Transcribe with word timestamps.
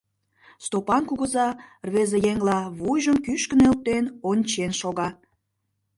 Стопан 0.65 1.03
кугыза 1.09 1.47
рвезыеҥла 1.87 2.59
вуйжым 2.77 3.17
кӱшкӧ 3.25 3.55
нӧлтен 3.59 4.05
ончен 4.29 4.71
шога. 4.79 5.09